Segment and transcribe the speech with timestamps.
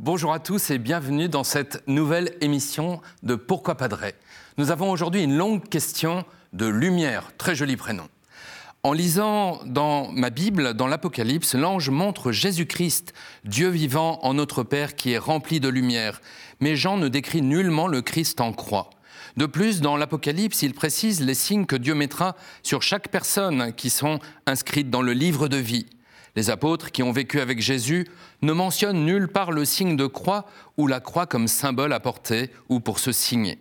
[0.00, 4.14] Bonjour à tous et bienvenue dans cette nouvelle émission de Pourquoi Padré.
[4.56, 8.06] Nous avons aujourd'hui une longue question de lumière, très joli prénom.
[8.84, 13.12] En lisant dans ma Bible, dans l'Apocalypse, l'ange montre Jésus-Christ,
[13.44, 16.22] Dieu vivant en notre Père qui est rempli de lumière.
[16.60, 18.90] Mais Jean ne décrit nullement le Christ en croix.
[19.36, 23.90] De plus, dans l'Apocalypse, il précise les signes que Dieu mettra sur chaque personne qui
[23.90, 25.86] sont inscrites dans le livre de vie.
[26.38, 28.06] Les apôtres qui ont vécu avec Jésus
[28.42, 32.52] ne mentionnent nulle part le signe de croix ou la croix comme symbole à porter
[32.68, 33.58] ou pour se signer.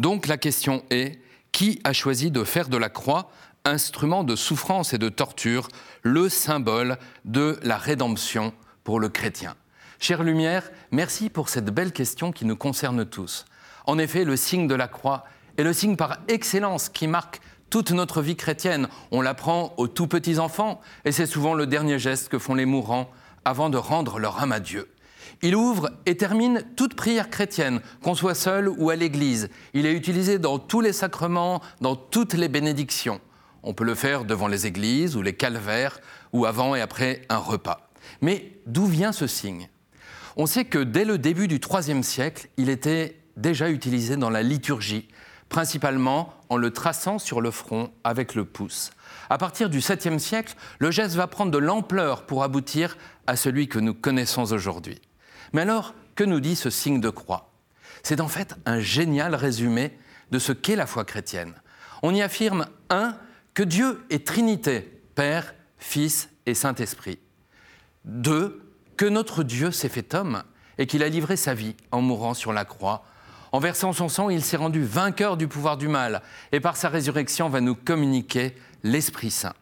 [0.00, 1.20] Donc la question est,
[1.52, 3.30] qui a choisi de faire de la croix
[3.64, 5.68] instrument de souffrance et de torture,
[6.02, 9.54] le symbole de la rédemption pour le chrétien?
[10.00, 13.44] Chère Lumière, merci pour cette belle question qui nous concerne tous.
[13.86, 15.24] En effet, le signe de la croix
[15.56, 18.88] est le signe par excellence qui marque toute notre vie chrétienne.
[19.10, 22.66] On l'apprend aux tout petits enfants et c'est souvent le dernier geste que font les
[22.66, 23.10] mourants
[23.44, 24.88] avant de rendre leur âme à Dieu.
[25.42, 29.50] Il ouvre et termine toute prière chrétienne, qu'on soit seul ou à l'église.
[29.72, 33.20] Il est utilisé dans tous les sacrements, dans toutes les bénédictions.
[33.62, 36.00] On peut le faire devant les églises ou les calvaires
[36.32, 37.90] ou avant et après un repas.
[38.20, 39.68] Mais d'où vient ce signe?
[40.36, 44.42] On sait que dès le début du IIIe siècle, il était déjà utilisé dans la
[44.42, 45.08] liturgie,
[45.48, 48.90] principalement en le traçant sur le front avec le pouce.
[49.30, 52.96] À partir du 7e siècle, le geste va prendre de l'ampleur pour aboutir
[53.26, 55.00] à celui que nous connaissons aujourd'hui.
[55.52, 57.52] Mais alors, que nous dit ce signe de croix?
[58.02, 59.96] C'est en fait un génial résumé
[60.30, 61.54] de ce qu'est la foi chrétienne.
[62.02, 63.16] On y affirme, un,
[63.54, 67.18] que Dieu est Trinité, Père, Fils et Saint-Esprit.
[68.04, 68.62] Deux,
[68.96, 70.42] que notre Dieu s'est fait homme
[70.78, 73.04] et qu'il a livré sa vie en mourant sur la croix.
[73.52, 76.88] En versant son sang, il s'est rendu vainqueur du pouvoir du mal et par sa
[76.88, 79.54] résurrection va nous communiquer l'Esprit Saint.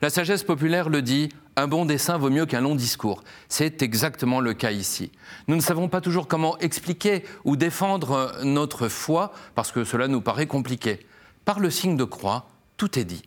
[0.00, 3.24] La sagesse populaire le dit, un bon dessin vaut mieux qu'un long discours.
[3.48, 5.10] C'est exactement le cas ici.
[5.48, 10.20] Nous ne savons pas toujours comment expliquer ou défendre notre foi parce que cela nous
[10.20, 11.04] paraît compliqué.
[11.44, 13.22] Par le signe de croix, tout est dit.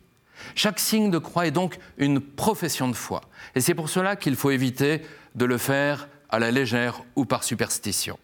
[0.54, 3.20] Chaque signe de croix est donc une profession de foi.
[3.54, 5.02] Et c'est pour cela qu'il faut éviter
[5.34, 8.18] de le faire à la légère ou par superstition.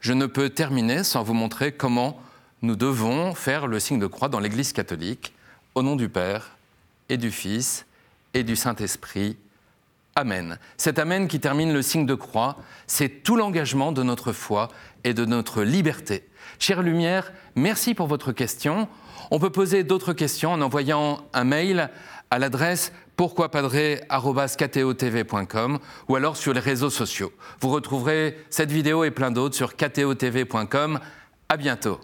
[0.00, 2.20] Je ne peux terminer sans vous montrer comment
[2.62, 5.34] nous devons faire le signe de croix dans l'Église catholique,
[5.74, 6.56] au nom du Père
[7.08, 7.86] et du Fils
[8.34, 9.36] et du Saint-Esprit.
[10.20, 10.58] Amen.
[10.76, 14.68] Cet Amen qui termine le signe de croix, c'est tout l'engagement de notre foi
[15.02, 16.28] et de notre liberté.
[16.58, 18.86] Chère Lumière, merci pour votre question.
[19.30, 21.88] On peut poser d'autres questions en envoyant un mail
[22.30, 25.78] à l'adresse pourquoipadré.com
[26.08, 27.32] ou alors sur les réseaux sociaux.
[27.60, 31.00] Vous retrouverez cette vidéo et plein d'autres sur ktotv.com.
[31.48, 31.98] À bientôt.